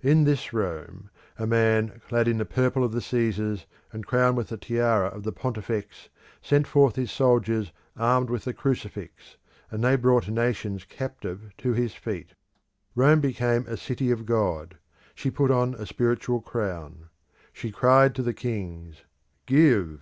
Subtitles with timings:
[0.00, 4.46] In this Rome a man clad in the purple of the Caesars and crowned with
[4.50, 6.08] the tiara of the Pontifex
[6.40, 9.38] sent forth his soldiers armed with the crucifix,
[9.72, 12.34] and they brought nations captive to his feet.
[12.94, 14.76] Rome became a city of God:
[15.16, 17.08] she put on a spiritual crown.
[17.52, 19.02] She cried to the kings,
[19.46, 19.98] Give!